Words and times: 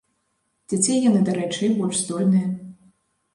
Дзяцей, 0.71 0.97
яны, 1.09 1.19
дарэчы, 1.27 1.61
і 1.67 1.69
больш 1.83 2.01
здольныя. 2.05 2.47